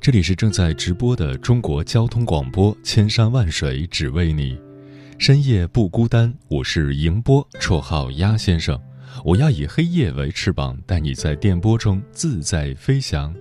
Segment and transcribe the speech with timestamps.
[0.00, 4.58] 这里是正在直播的中国交通广播，千山万水只为你，
[5.18, 6.32] 深夜不孤单。
[6.48, 8.80] 我是迎波，绰号鸭先生。
[9.22, 13.34] 我要以黑夜为翅膀，带你在电波中自在飞翔。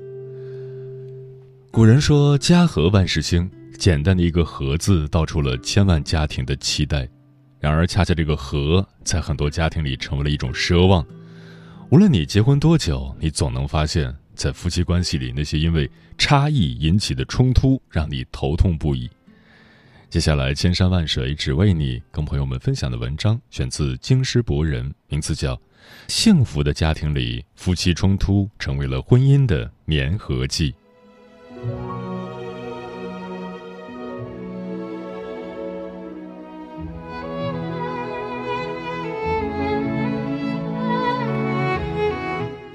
[1.71, 7.07] 古人说“家和万事兴”，简单的一个“和”字，道出了千万家庭的期待。
[7.61, 11.05] 然而，恰恰这个“和”在很多家庭里成为了一种奢望。
[11.89, 19.09] 无论你结婚多久，你总能发现，在夫妻关系里，那些因为差异引起的冲突，让你头痛不已。
[20.09, 25.55] 接下来，千山万水只为你，跟朋友们分享的文章选自京师博人，名字叫
[26.07, 30.71] 《幸福的家庭里，夫妻冲突成为了婚姻的粘合剂》。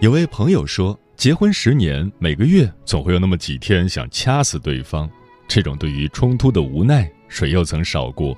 [0.00, 5.08] 有位朋友说，结婚十年，每个月总会有那么几天想掐死对方。
[5.46, 8.36] 这种对于冲突的无奈，谁又曾少过？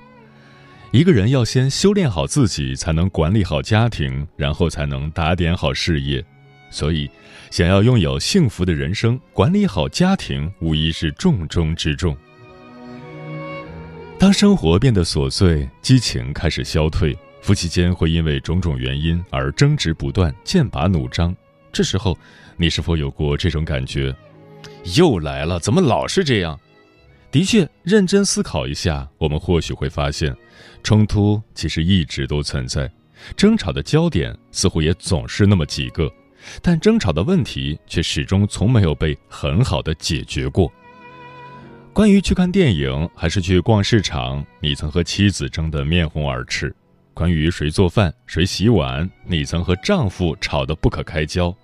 [0.91, 6.23] 一个人要先修炼好自己，才能管理好家庭，然后才能打点好事业。
[6.69, 7.09] 所以，
[7.49, 12.15] 想要拥有幸福的人生，管理好家庭无疑是重中之重。
[14.19, 21.35] 当生活变得琐碎，激情开始消退，夫妻间会因为种种原因而争执不断，剑拔弩张。
[21.77, 22.17] 这时候，
[22.55, 24.11] 你是否有过这种感觉？
[24.95, 26.59] 又来了，怎么老是这样？
[27.29, 30.35] 的确，认真思考一下，我们或许会发现，
[30.81, 32.91] 冲突其实一直都存在，
[33.35, 36.11] 争吵的焦点似乎也总是那么几个，
[36.63, 40.73] 但争吵的问题却始终从没有被很好的解决过。
[41.93, 46.69] 关于去看电影还是去逛市场，你曾和妻子争得面红耳赤；
[47.13, 51.55] 关于谁做饭谁洗碗，你曾和丈夫吵得不可开交。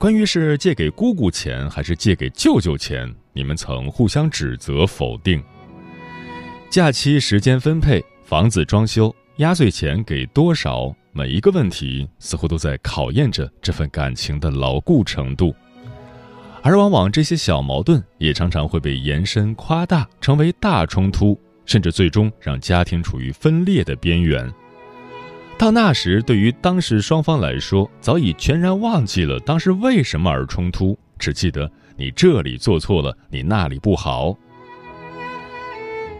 [0.00, 5.44] 关于是借给姑姑钱还是借给舅舅钱，你们曾互相指责否定。
[6.70, 15.54] 假期时间分配、房子装修、压岁钱给多少，每一个问题似乎都在考验着这份感情的牢固程度。
[16.62, 24.50] 而往往这些小矛盾也常常会被延伸夸大，成为大冲突，甚至最终让家庭处于分裂的边缘。
[25.60, 34.34] 到那时，对于当时双方来说，早已全然忘记了当时为什么而冲突，只记得你这里做错了，你那里不好。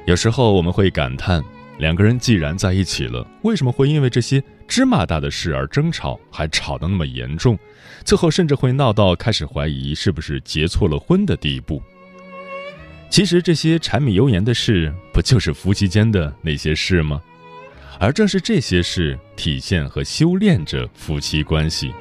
[0.05, 1.43] 有时候我们会感叹，
[1.79, 7.59] 两个人既然在一起了，为什么会因为这些芝麻大的事而争吵，还吵得那么严重，
[8.05, 11.83] 最后甚至会闹到开始怀疑是不是结错了婚的地步？
[13.09, 17.19] 其实这些柴米油盐的事，不就是夫妻间的那些事吗？
[18.00, 21.93] 而正是这些事体现和修炼着夫妻关系。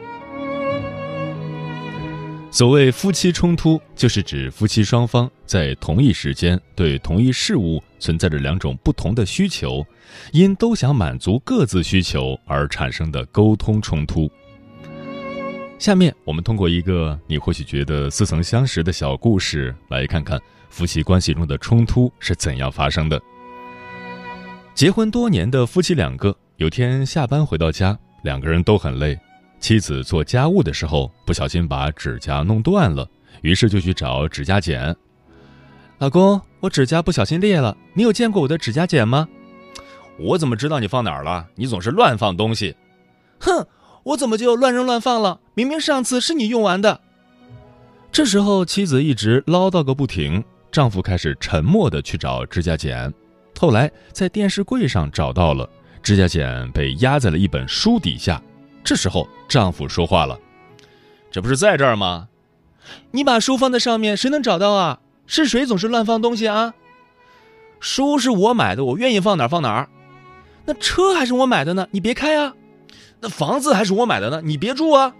[2.49, 9.85] 所谓夫妻冲突，就是指夫妻双方在同一时间对同一事物存在着两种不同的需求，
[10.31, 14.31] 因都想满足各自需求而产生的沟通冲突。
[15.77, 20.39] 下面我们通过一个你或许觉得似曾相识的小故事，来看看
[20.69, 23.21] 夫妻关系中的冲突是怎样发生的。
[24.73, 29.19] 结婚多年的夫妻两个，有天下班回到家，两个人都很累。
[29.59, 33.05] 妻子做家务的时候不小心把指甲弄断了，
[33.41, 34.95] 于是就去找指甲剪。
[35.97, 39.27] 老公，我指甲不小心裂了，你有见过我的指甲剪吗？
[40.17, 41.45] 我怎么知道你放哪儿了？
[41.55, 42.73] 你总是乱放东西。
[43.41, 43.67] 哼，
[44.03, 45.41] 我怎么就乱扔乱放了？
[45.55, 47.01] 明明上次是你用完的。
[48.13, 50.41] 这时候妻子一直唠叨个不停，
[50.71, 53.13] 丈夫开始沉默的去找指甲剪。
[53.59, 55.69] 后来在电视柜上找到了
[56.01, 58.41] 指甲剪，被压在了一本书底下。
[58.85, 60.39] 这时候丈夫说话了
[61.29, 62.29] ：“这不是在这儿吗？
[63.11, 65.01] 你把书放在上面，谁能找到啊？
[65.27, 66.73] 是谁总是乱放东西啊？
[67.81, 69.89] 书是我买的，我愿意放哪儿放哪儿。
[70.63, 72.53] 那车还是我买的呢，你别开啊。
[73.19, 75.13] 那房子还是我买的呢，你别住啊。”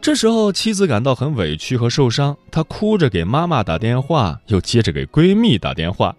[0.00, 6.14] 这时候妻子感到很委屈和受伤，她哭着给妈妈打电话，又接着给闺蜜打电话。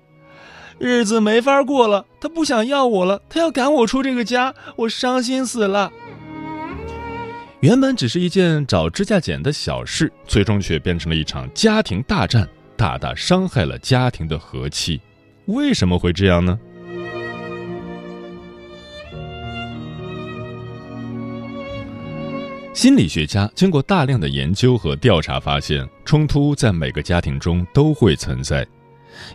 [0.79, 5.91] 日子没法过了，他不想要我了，他要赶我出这个家，我伤心死了。
[7.59, 12.47] 原本只是一件找指甲剪的小事，最终却变成了一场家庭大战，
[12.77, 15.01] 大大伤害了家庭的和气。
[15.47, 16.57] 为什么会这样呢？
[22.73, 28.65] 心理学家经过大量的研究和调查发现，冲突在每个家庭中都会存在。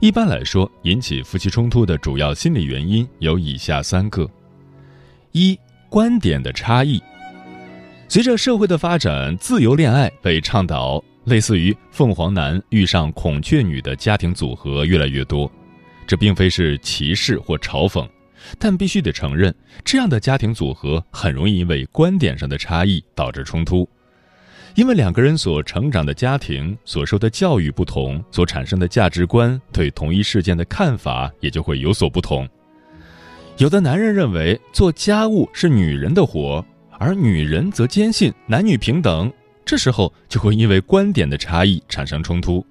[0.01, 4.29] 一般来说，引起夫妻冲突的主要心理原因有以下三个：
[5.33, 5.59] 一、
[5.89, 7.03] 观点的差异。
[8.09, 15.51] 随着社会的发展，自由恋爱被倡导，类似于凤凰男遇上孔雀女的家庭组合越来越多。
[16.07, 18.07] 这并非是歧视或嘲讽，
[18.59, 19.53] 但必须得承认，
[19.83, 23.89] 这样的家庭组合很容易因为观点上的差异导致冲突。
[24.75, 32.49] 因为两个人所成长的家庭、所受的教育不同，所产生的价值观对同一事件的看法也就会有所不同。
[33.59, 36.65] 有的男人认为做家务是女人的活。
[36.97, 39.31] 而女人则坚信男女平等，
[39.65, 42.65] 这时候就会因为观点的差异产生冲突。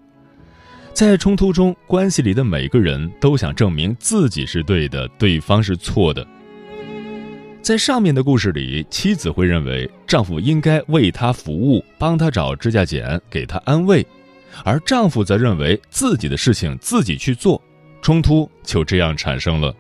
[0.94, 6.26] 在冲突中，关系里的每个人都想证明自己是对的，对方是错的。
[7.64, 14.06] 在上面的故事里，妻子会认为丈夫应该为她服务，帮她找指甲剪，给她安慰，
[14.66, 17.62] 而丈夫则认为自己的事情自己去做，
[18.02, 19.74] 冲突就这样产生了。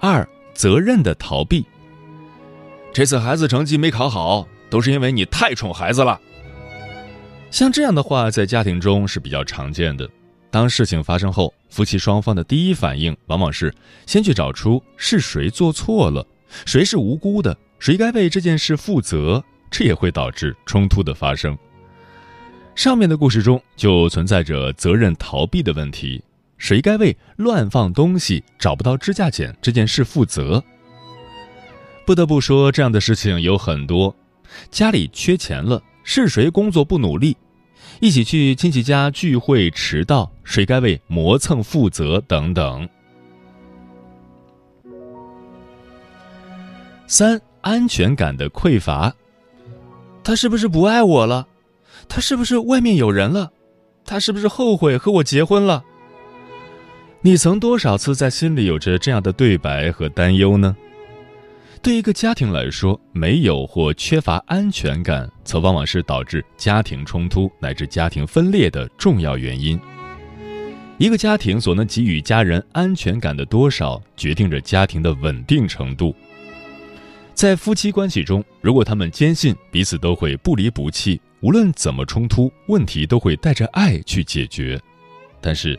[0.00, 1.64] 二责任的逃避。
[2.92, 6.20] 这次孩子成绩没考好，都是因为你太宠孩子了。
[7.52, 10.10] 像这样的话，在家庭中是比较常见的。
[10.52, 13.74] 当事情发生后，夫妻双方的第一反应往往是
[14.06, 16.24] 先去找出是谁做错了，
[16.66, 21.56] 谁是无辜的，谁该为这件事负责，这也会导致冲突的发生。
[22.74, 26.22] 上面的故事中就存在着责任逃避的问题。
[26.58, 30.62] 谁该为乱放东西、找不到支架剪这件事负责？
[32.04, 34.14] 不得不说，这样的事情有很多。
[34.70, 37.36] 家里缺钱了，是谁工作不努力？
[38.02, 42.20] 一起去亲戚家聚会迟到，谁该为磨蹭负责？
[42.26, 42.88] 等等。
[47.06, 49.14] 三、安全感的匮乏。
[50.24, 51.46] 他是不是不爱我了？
[52.08, 53.52] 他是不是外面有人了？
[54.04, 55.84] 他是不是后悔和我结婚了？
[57.20, 60.76] 你曾多少次在心里有着这样的对白和担忧呢？
[61.82, 69.78] 对一个家庭来说，没有或缺乏安全感，则往往是导致家庭冲突乃至家庭分裂的重要原因。
[70.96, 76.14] 一个家庭所能给予家人安全感的多少，决定着家庭的稳定程度。
[77.34, 84.80] 在夫妻关系中，如果他们坚信彼此都会不离不弃，无论怎么冲突，问题都会带着爱去解决，
[85.40, 85.76] 但是。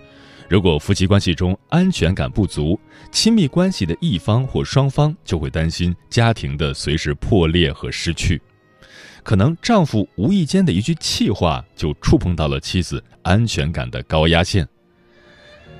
[0.50, 2.80] 如果夫妻关系中安全感不足，
[3.14, 8.42] 亲密关系的一方或双方就会担心家庭的随时破裂和失去。
[9.22, 14.68] 可能丈夫无意间的一句气话就触碰到了妻子安全感的高压线。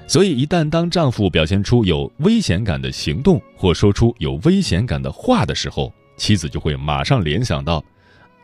[0.06, 7.84] 所以，一旦当丈夫表现出有危险感的行动或说出有危险感的话的时候，妻子就会马上联想到：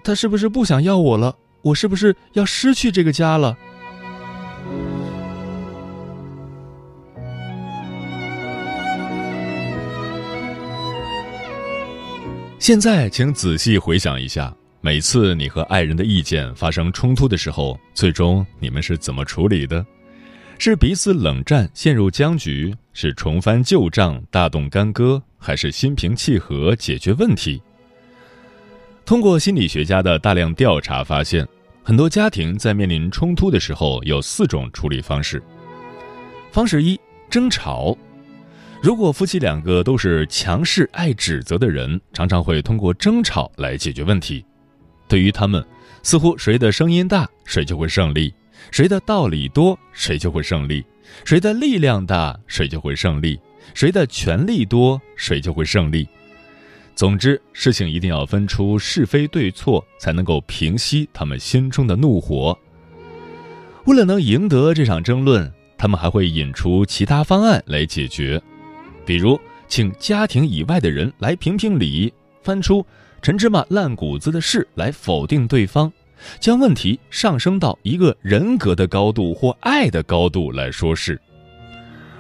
[0.04, 1.36] 他是不是不想要我了？
[1.62, 3.56] 我是不是要失去这个家了？
[12.70, 19.84] 现在，请仔细回想一下，每次你和爱人的意见发生冲突的时候，最终你们是怎么处理的？
[20.60, 27.60] 是彼此冷战陷入僵局，是重翻旧账大动干戈，还是心平气和解决问题？
[29.04, 31.48] 通过心理学家的大量调查发现，
[31.82, 35.42] 很多家庭在面临冲突的时候有四种处理方式。
[36.52, 37.00] 方式一：
[37.32, 37.98] 争吵。
[38.82, 44.44] 如果夫妻两个都是强势、爱指责的人，常常会通过争吵来解决问题。
[45.06, 45.64] 对于他们，
[46.02, 48.32] 似乎谁的声音大，谁就会胜利；
[48.72, 50.82] 谁的道理多，谁就会胜利；
[51.26, 53.38] 谁的力量大，谁就会胜利；
[53.74, 56.08] 谁的权力多，谁就会胜利。
[56.96, 62.58] 总之，事情一定要分出是非对错，才能够平息他们心中的怒火。
[63.86, 68.42] 为了能赢得这场争论，他们还会引出其他方案来解决。
[69.10, 72.14] 比如，请家庭以外的人来评评理，
[72.44, 72.86] 翻出
[73.24, 75.92] 陈芝麻烂谷子的事来否定对方，
[76.40, 81.20] 将问题上升到一个人格的高度或爱的高度来说事。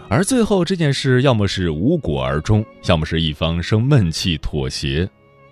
[0.09, 5.07] 而最后这件事要么是无果而终，要么是一方生闷气妥协，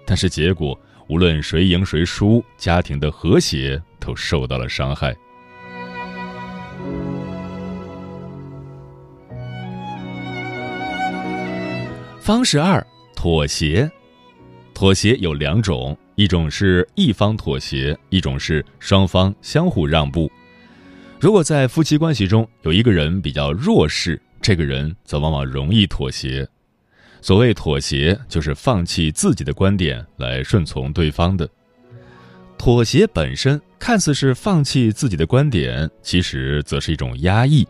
[0.07, 0.75] 但是结果
[1.07, 5.15] 无论谁赢谁输，家庭的和谐都受到了伤害。
[12.27, 13.89] 方式二：妥协。
[14.73, 20.29] 妥协有两种，一种是一方妥协，一种是双方相互让步。
[21.21, 26.45] 如果在夫妻关系中有一个人比较弱势，这个人则往往容易妥协。
[27.21, 31.49] 所谓妥协，就是放弃自己的观点来顺从对方的。
[32.57, 37.65] 妥协本身看似是放弃自己的观点，其实则是一种压抑，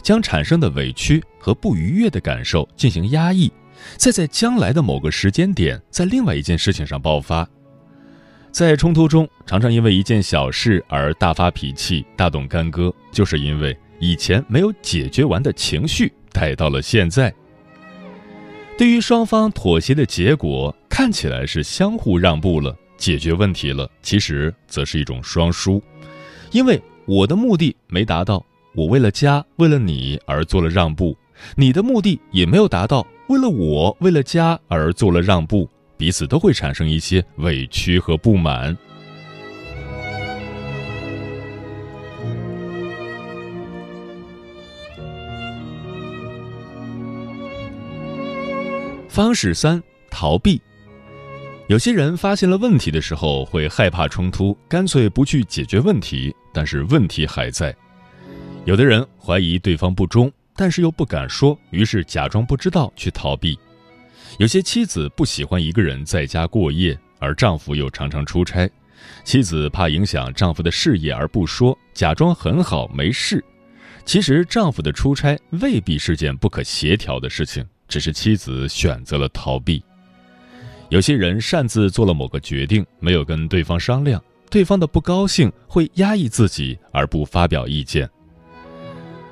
[0.00, 3.52] 将产生的委屈和不愉悦的感受进行压抑，
[3.96, 7.48] 再在将来的某个时间点，在另外一件事情上爆发。
[8.50, 17.32] 在冲突中，常常因为一件小事而大发脾气、大动干戈，就是因为以前没有解决完的情绪带到了现在。
[18.76, 22.76] 对于双方妥协的结果，看起来是相互让步了。
[22.96, 25.80] 解决问题了，其实则是一种双输，
[26.50, 28.44] 因为我的目的没达到，
[28.74, 31.16] 我为了家、为了你而做了让步，
[31.54, 35.68] 你的目的也没有达到，为了我、为了家而做了让步，
[35.98, 38.74] 彼此都会产生一些委屈和不满。
[49.08, 50.58] 方式三：逃避。
[51.66, 57.76] 有些人发现了问题的时候会害怕冲突，干脆不去解决问题，但是问题还在。
[58.64, 63.56] 有的人怀疑对方不忠，但是又不敢说，于是假装不知道去逃避。
[64.38, 68.68] 有些妻子不喜欢一个人在家过夜，而丈夫又常常出差，
[69.22, 73.42] 妻子怕影响丈夫的事业而不说，假装很好没事。
[74.04, 79.80] 其实丈夫的出差未必是件不可协调的事情，只是妻子选择了逃避。
[80.88, 88.10] 有些人擅自做了某个决定，没有跟对方商量，对方的不高兴会压抑自己而不发表意见。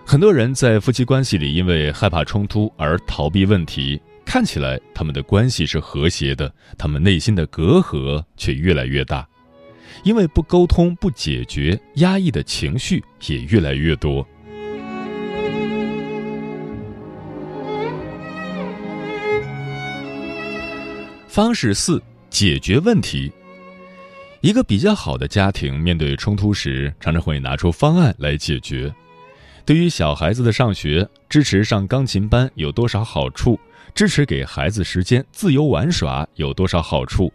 [0.09, 9.27] 很多人在夫妻关系里因为害怕冲突而逃避问题，看起来他们的关系是和谐的，他们内心的隔阂却越来越大，
[10.05, 14.25] 因为不沟通、不解决，压抑的情绪也越来越多。
[21.27, 23.33] 方式四：解决问题。
[24.41, 28.95] 一个比较好的家庭，面对冲突时，常常会拿出方案来解决。
[29.67, 33.59] 对于小孩子的上学，支持上钢琴班有多少好处？
[33.97, 37.33] 支持给孩子时间自由玩耍有多少好处？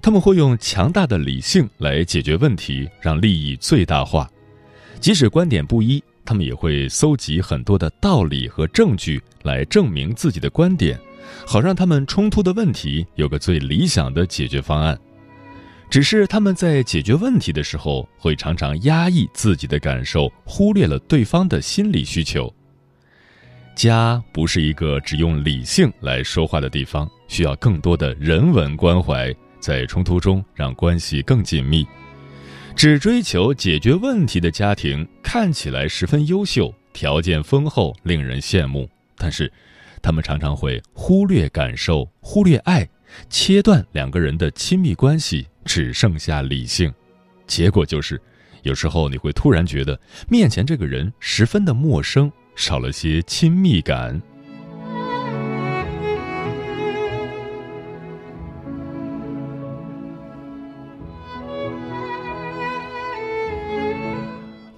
[0.00, 4.30] 他们会用强大的理性来解决问题，让利益最大化。
[5.00, 10.96] 即使观点不一，他们也会搜集很多的道理和证据来证明自己的观点。
[11.44, 14.96] 好让他们冲突的问题有个最理想的解决方案，
[15.92, 22.50] 只是他们在解决问题的时候会常常压抑自己的感受，忽略了对方的心理需求。
[23.74, 29.30] 家不是一个只用理性来说话的地方，需要更多的人文关怀，
[29.60, 31.86] 在冲突中让关系更紧密。
[32.74, 39.52] 只追求解决问题的家庭看起来十分优秀，条件丰厚，令人羡慕，但是。
[40.00, 42.88] 他们常常会忽略感受，忽略爱，
[43.30, 46.92] 切断两个人的亲密关系，只剩下理性。
[47.46, 48.20] 结果就是，
[48.62, 54.20] 有时候你会突然觉得面前这个人十分的陌生，少了些亲密感。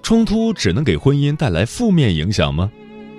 [0.01, 2.71] 冲突只能给婚姻带来负面影响吗？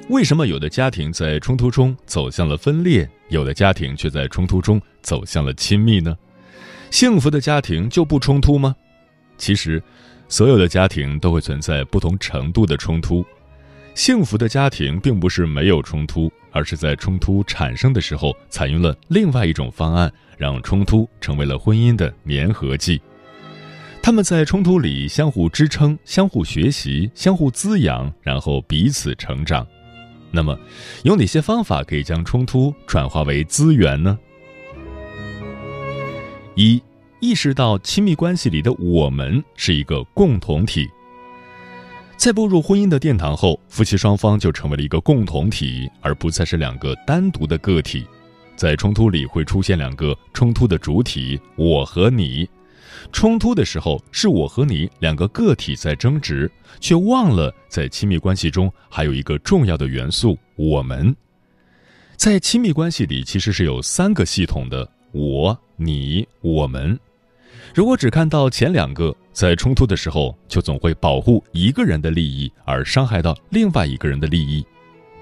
[0.08, 6.16] 为什么有的家庭在冲突中走向了分裂，有的家庭却在冲突中走向了亲密呢？
[6.90, 8.74] 幸福的家庭就不冲突吗？
[9.38, 9.82] 其实，
[10.28, 13.24] 所有的家庭都会存在不同程度的冲突。
[13.94, 23.00] 幸福的家庭并不是没有冲突，而是在冲突产生的时候，采用了另外一种方案，让冲突成为了婚姻的粘合剂。
[24.02, 29.66] 他们在冲突里相互支撑、相互学习、相互滋养，然后彼此成长。
[30.30, 30.58] 那么，
[31.02, 34.18] 有哪些方法可以将冲突转化为资源呢？
[36.58, 36.82] 一、
[37.20, 40.88] 意识到亲密关系里的我们是一个共同体。
[42.16, 48.06] 在步入婚姻的殿堂后，夫妻双方就成为了一个共同体，而不再是两个单独的个体。
[48.56, 52.48] 在冲突里会出现两个冲突的主体：我和你。
[53.12, 61.14] 冲突的时候，是我和你两个个体在争执，却忘了在亲密关系中还有一个重要的元素——我们。
[62.16, 66.98] 在亲密关系里，其实是有三个系统的：我、你、我们。
[67.74, 74.64] 如果只看到前两个，在冲突的时候，就总会保护一个人的利益，而伤害到另外一个人的利益。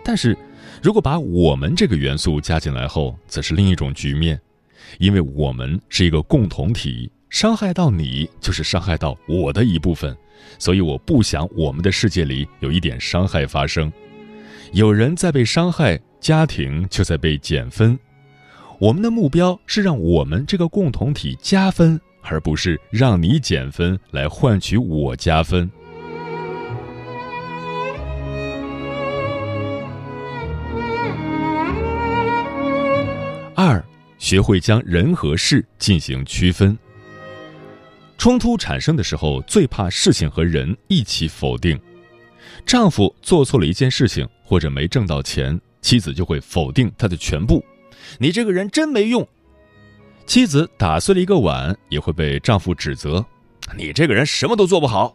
[0.04, 0.36] 但是，
[0.82, 4.40] 如果把我们这个元素加进来后，则是另一种局面，
[4.98, 10.16] 因为我们是一个共同体，伤害到你就是伤害到我的一部分，
[10.58, 13.92] 所以我不想我们的世界里有一点伤害发生。
[14.72, 17.98] 有人在被伤害，家庭就在被减分。
[18.78, 25.70] 我们的目标是让我们这个共同体加分，而不是让你减分来换取我加分。
[33.54, 33.82] 二，
[34.18, 36.76] 学会将人和事进行区分。
[38.18, 41.78] 冲突产生的时候，最怕事情和人一起否定。
[42.66, 47.64] 丈夫做错了一件事情，或者没挣到钱，妻子就会否定他的全部。
[48.18, 49.26] 你这个人真没用。
[50.26, 53.24] 妻子打碎了一个碗，也会被丈夫指责。
[53.76, 55.14] 你这个人什么都做不好。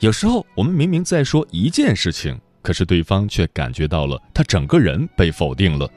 [0.00, 5.88] 有时候我们明明在说一件事情，可是对方却感觉到了他整个人被否定了。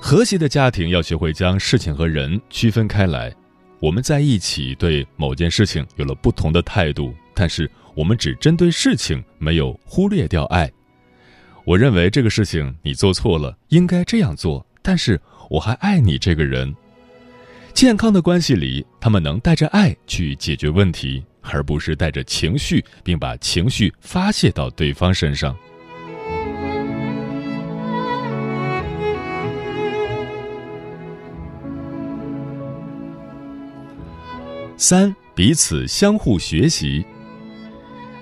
[0.00, 3.34] 和谐的家庭要学会将事情和人区分开来。
[3.80, 10.70] 我们在一起对某件事情有了不同的态度，但是我们只针对事情，没有忽略掉爱。
[11.68, 15.20] 我认为这个事情你做错了，应该这样做，但是
[15.50, 16.74] 我还爱你这个人。
[17.74, 25.54] 健康的关系里，他们能带着爱去解决问题，而不是带着情绪，并把情绪发泄到对方身上。
[34.78, 37.04] 三，彼此相互学习。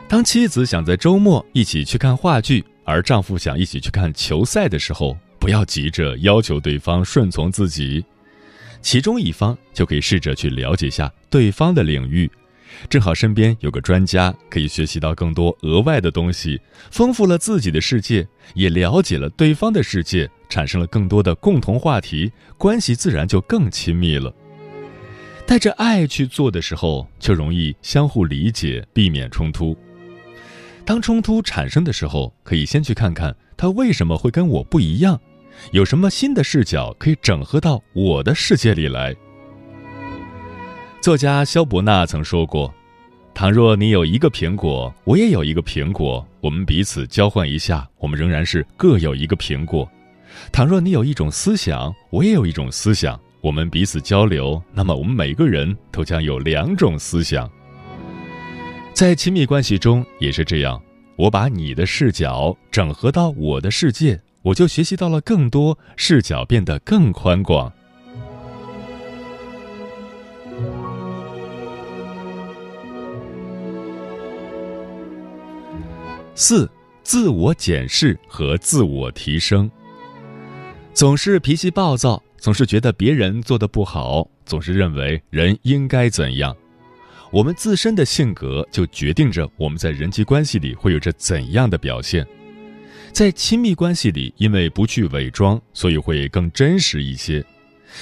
[0.09, 8.05] 当妻子想在周末一起去看话剧，而丈夫想一起去看球赛的时候，不要急着要求对方顺从自己，
[8.81, 12.31] 其中一方就可以试着去了解下对方的领域，
[12.89, 24.33] 正好身边有个专家，可以学习到更多额外的东西，丰富了自己的世界，也了解了对方的世界，产生了更多的共同话题，关系自然就更亲密了。
[25.45, 29.77] 带着爱去做的时候，就容易相互理解，避免冲突。
[30.87, 35.21] 当冲突产生的时候，可以先去看看他为什么会跟我不一样，
[35.73, 39.15] 有什么新的视角可以整合到我的世界里来。
[41.01, 42.73] 作家肖伯纳曾说过
[43.35, 49.91] ：“倘若你有一个苹果，我也有一个苹果，我们彼此交换一下，我们仍然是各有一个苹果。
[50.53, 57.49] 倘若你有一种思想，我也有一种思想。”我们彼此交流，那么我们每个人都将有两种思想。
[58.97, 60.83] 在亲密关系中也是这样，
[61.17, 67.71] 我把你的视角整合到我的世界，我就学习到了更多，视角变得更宽广。
[76.35, 76.67] 四、
[77.03, 79.71] 自我检视和自我提升。
[80.95, 82.23] 总是脾气暴躁。
[82.39, 86.57] 总是觉得别人做的不好，总是认为人应该怎样，
[87.37, 92.27] 我们自身的性格就决定着我们在人际关系里会有着怎样的表现。
[93.13, 97.45] 在亲密关系里，因为不去伪装，所以会更真实一些。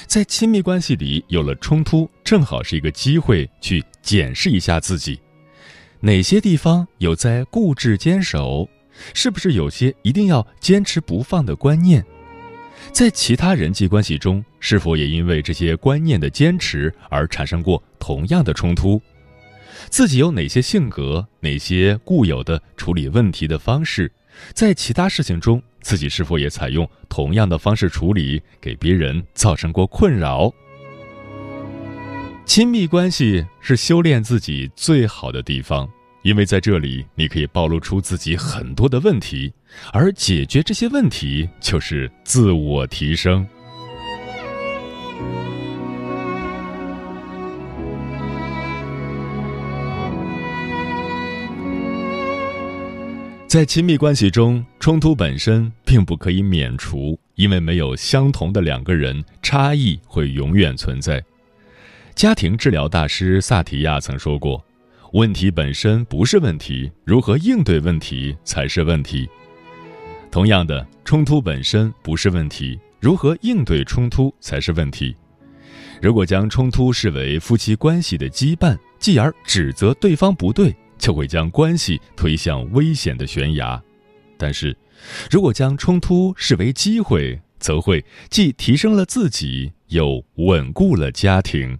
[0.07, 5.19] 在亲密关系里有了冲突，正好是一个机会去检视一下自己，
[5.99, 8.69] 哪些地方有在固执坚守，
[9.13, 12.01] 是不是有些一定要坚持不放的观念。
[12.93, 19.01] 在其他人际关系中，是否也因为这些观念的坚持而产生过同样的冲突？
[19.89, 24.11] 自己有哪些性格、哪些固有的处理问题的方式？
[24.53, 30.51] 在其他事情中，自己是否也采用同样的方式处理，给别人造成过困扰？
[32.45, 35.87] 亲密关系是修炼自己最好的地方。
[36.21, 39.53] 因为在这里，你可以暴露出自己很多的问题，
[39.93, 43.47] 而解决这些问题就是自我提升。
[53.55, 61.23] 在亲密关系中，冲突本身并不可以免除，因为没有相同的两个人，差异会永远存在。
[62.15, 64.61] 家庭治疗大师萨提亚曾说过。
[65.13, 69.25] 问题本身不是问题，如何应对问题才是问题。
[70.29, 75.15] 同样的，冲突本身不是问题，如何应对冲突才是问题。
[76.01, 83.81] 如果将冲突视为夫妻关系的羁绊，继而指责对方不对，就会将关系推向危险的悬崖，
[84.37, 84.75] 但是
[85.29, 91.77] 如果将冲突视为机会，则会既提升了自己，又稳固了家庭。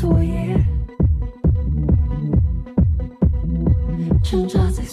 [0.00, 0.56] 昨夜。
[4.22, 4.84] 挣扎在